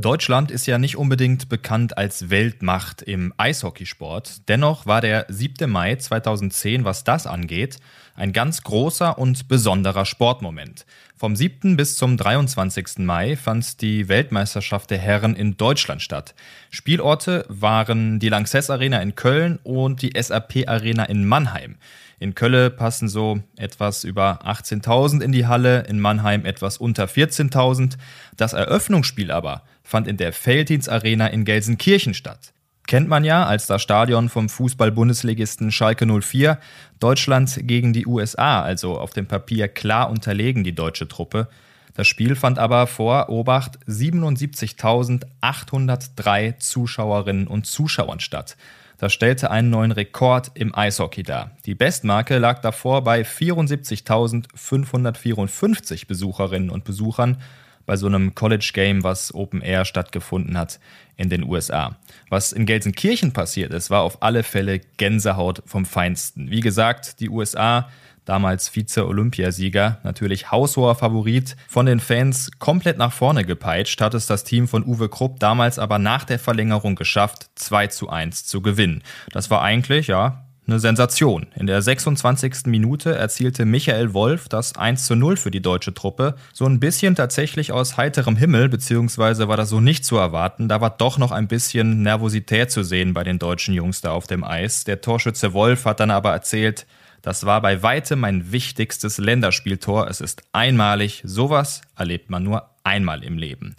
[0.00, 4.48] Deutschland ist ja nicht unbedingt bekannt als Weltmacht im Eishockeysport.
[4.48, 5.70] Dennoch war der 7.
[5.70, 7.78] Mai 2010, was das angeht,
[8.14, 10.86] ein ganz großer und besonderer Sportmoment.
[11.16, 11.76] Vom 7.
[11.76, 12.98] bis zum 23.
[12.98, 16.34] Mai fand die Weltmeisterschaft der Herren in Deutschland statt.
[16.70, 21.76] Spielorte waren die Lanxess Arena in Köln und die SAP Arena in Mannheim.
[22.18, 27.96] In Köln passen so etwas über 18.000 in die Halle, in Mannheim etwas unter 14.000.
[28.36, 32.52] Das Eröffnungsspiel aber fand in der Felddienst Arena in Gelsenkirchen statt.
[32.90, 36.58] Kennt man ja als das Stadion vom Fußball-Bundesligisten Schalke 04.
[36.98, 41.46] Deutschland gegen die USA, also auf dem Papier klar unterlegen die deutsche Truppe.
[41.94, 48.56] Das Spiel fand aber vor Obacht 77.803 Zuschauerinnen und Zuschauern statt.
[48.98, 51.52] Das stellte einen neuen Rekord im Eishockey dar.
[51.66, 57.36] Die Bestmarke lag davor bei 74.554 Besucherinnen und Besuchern
[57.86, 60.80] bei so einem College Game, was Open Air stattgefunden hat
[61.16, 61.96] in den USA.
[62.28, 66.50] Was in Gelsenkirchen passiert ist, war auf alle Fälle Gänsehaut vom Feinsten.
[66.50, 67.88] Wie gesagt, die USA
[68.24, 74.44] damals Vize-Olympiasieger, natürlich haushoher Favorit, von den Fans komplett nach vorne gepeitscht, hat es das
[74.44, 79.02] Team von Uwe Krupp damals aber nach der Verlängerung geschafft, 2 zu 1 zu gewinnen.
[79.32, 81.46] Das war eigentlich, ja, eine Sensation.
[81.56, 82.66] In der 26.
[82.66, 86.36] Minute erzielte Michael Wolf das 1 zu 0 für die deutsche Truppe.
[86.52, 90.68] So ein bisschen tatsächlich aus heiterem Himmel, beziehungsweise war das so nicht zu erwarten.
[90.68, 94.26] Da war doch noch ein bisschen Nervosität zu sehen bei den deutschen Jungs da auf
[94.26, 94.84] dem Eis.
[94.84, 96.86] Der Torschütze Wolf hat dann aber erzählt,
[97.22, 100.08] das war bei weitem mein wichtigstes Länderspieltor.
[100.08, 101.22] Es ist einmalig.
[101.24, 103.76] Sowas erlebt man nur einmal im Leben.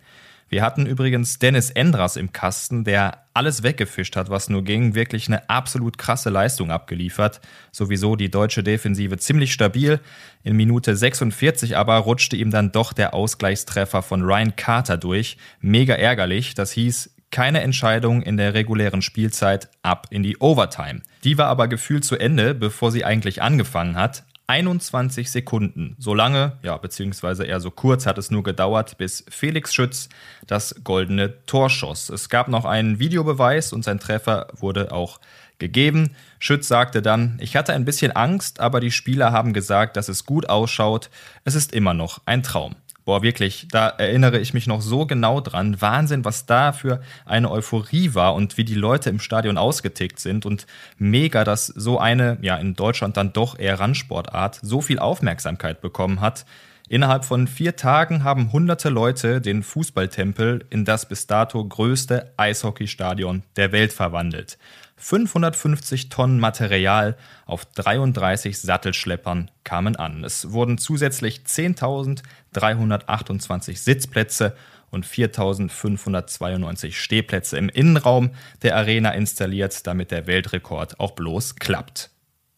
[0.52, 4.96] Wir hatten übrigens Dennis Endras im Kasten, der alles weggefischt hat, was nur ging.
[4.96, 7.40] Wirklich eine absolut krasse Leistung abgeliefert.
[7.72, 10.02] Sowieso die deutsche Defensive ziemlich stabil.
[10.44, 15.38] In Minute 46 aber rutschte ihm dann doch der Ausgleichstreffer von Ryan Carter durch.
[15.62, 16.54] Mega ärgerlich.
[16.54, 21.02] Das hieß, keine Entscheidung in der regulären Spielzeit ab in die Overtime.
[21.24, 24.26] Die war aber gefühlt zu Ende, bevor sie eigentlich angefangen hat.
[24.52, 25.96] 21 Sekunden.
[25.98, 30.10] So lange, ja, beziehungsweise eher so kurz hat es nur gedauert, bis Felix Schütz
[30.46, 32.10] das goldene Tor schoss.
[32.10, 35.22] Es gab noch einen Videobeweis und sein Treffer wurde auch
[35.58, 36.18] gegeben.
[36.38, 40.26] Schütz sagte dann, ich hatte ein bisschen Angst, aber die Spieler haben gesagt, dass es
[40.26, 41.10] gut ausschaut.
[41.46, 42.76] Es ist immer noch ein Traum.
[43.04, 45.82] Boah, wirklich, da erinnere ich mich noch so genau dran.
[45.82, 50.46] Wahnsinn, was da für eine Euphorie war und wie die Leute im Stadion ausgetickt sind
[50.46, 50.68] und
[50.98, 56.22] mega, dass so eine, ja, in Deutschland dann doch eher Randsportart so viel Aufmerksamkeit bekommen
[56.22, 56.46] hat.
[56.92, 63.44] Innerhalb von vier Tagen haben hunderte Leute den Fußballtempel in das bis dato größte Eishockeystadion
[63.56, 64.58] der Welt verwandelt.
[64.98, 67.16] 550 Tonnen Material
[67.46, 70.26] auf 33 Sattelschleppern kamen an.
[70.26, 74.54] Es wurden zusätzlich 10.328 Sitzplätze
[74.90, 78.32] und 4.592 Stehplätze im Innenraum
[78.64, 82.10] der Arena installiert, damit der Weltrekord auch bloß klappt.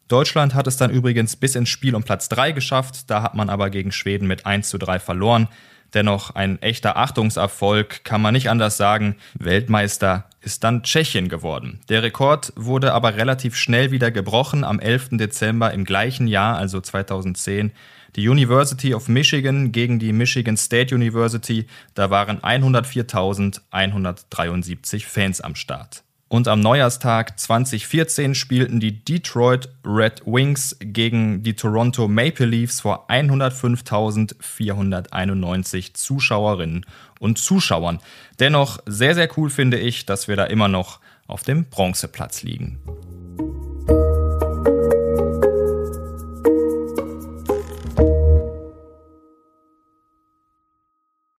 [0.07, 3.49] Deutschland hat es dann übrigens bis ins Spiel um Platz 3 geschafft, da hat man
[3.49, 5.47] aber gegen Schweden mit 1 zu 3 verloren.
[5.93, 9.15] Dennoch ein echter Achtungserfolg, kann man nicht anders sagen.
[9.35, 11.81] Weltmeister ist dann Tschechien geworden.
[11.87, 14.63] Der Rekord wurde aber relativ schnell wieder gebrochen.
[14.63, 15.09] Am 11.
[15.11, 17.71] Dezember im gleichen Jahr, also 2010,
[18.15, 21.67] die University of Michigan gegen die Michigan State University.
[21.93, 26.03] Da waren 104.173 Fans am Start.
[26.33, 33.07] Und am Neujahrstag 2014 spielten die Detroit Red Wings gegen die Toronto Maple Leafs vor
[33.07, 36.87] 105.491 Zuschauerinnen
[37.19, 37.99] und Zuschauern.
[38.39, 42.79] Dennoch sehr, sehr cool finde ich, dass wir da immer noch auf dem Bronzeplatz liegen.